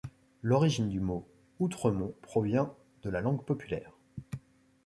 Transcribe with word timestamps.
L'origine 0.41 0.89
du 0.89 0.99
nom 0.99 1.27
Outremont 1.59 2.15
provient 2.23 2.73
de 3.03 3.11
la 3.11 3.21
langue 3.21 3.45
populaire. 3.45 3.91